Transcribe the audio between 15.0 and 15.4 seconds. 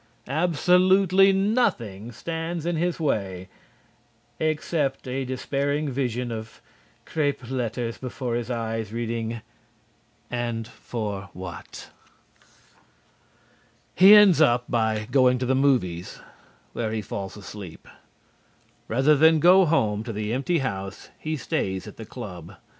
going